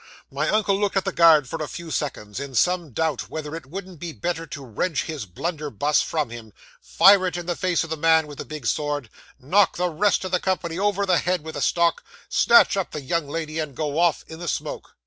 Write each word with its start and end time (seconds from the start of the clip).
'My 0.31 0.49
uncle 0.49 0.79
looked 0.79 0.97
at 0.97 1.05
the 1.05 1.11
guard 1.11 1.47
for 1.47 1.61
a 1.61 1.67
few 1.67 1.91
seconds, 1.91 2.39
in 2.39 2.55
some 2.55 2.89
doubt 2.91 3.29
whether 3.29 3.55
it 3.55 3.67
wouldn't 3.67 3.99
be 3.99 4.11
better 4.13 4.47
to 4.47 4.65
wrench 4.65 5.03
his 5.03 5.27
blunderbuss 5.27 6.01
from 6.01 6.31
him, 6.31 6.53
fire 6.81 7.27
it 7.27 7.37
in 7.37 7.45
the 7.45 7.55
face 7.55 7.83
of 7.83 7.91
the 7.91 7.97
man 7.97 8.25
with 8.25 8.39
the 8.39 8.43
big 8.45 8.65
sword, 8.65 9.11
knock 9.39 9.77
the 9.77 9.89
rest 9.89 10.25
of 10.25 10.31
the 10.31 10.39
company 10.39 10.79
over 10.79 11.05
the 11.05 11.19
head 11.19 11.43
with 11.43 11.53
the 11.53 11.61
stock, 11.61 12.03
snatch 12.29 12.75
up 12.75 12.89
the 12.89 13.01
young 13.01 13.29
lady, 13.29 13.59
and 13.59 13.75
go 13.75 13.99
off 13.99 14.25
in 14.27 14.39
the 14.39 14.47
smoke. 14.47 14.95